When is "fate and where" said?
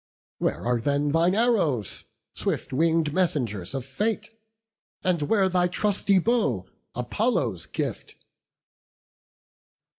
3.85-5.47